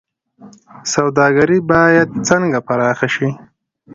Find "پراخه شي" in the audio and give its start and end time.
2.67-3.29